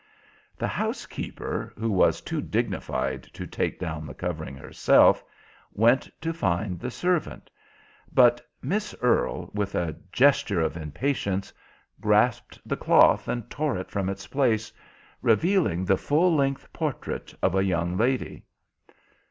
[0.57, 5.23] The housekeeper, who was too dignified to take down the covering herself,
[5.73, 7.51] went to find the servant,
[8.11, 11.53] but Miss Earle, with a gesture of impatience,
[11.99, 14.73] grasped the cloth and tore it from its place,
[15.21, 18.43] revealing the full length portrait of a young lady.